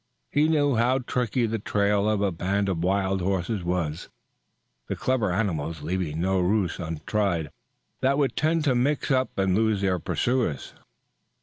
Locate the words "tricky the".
0.97-1.59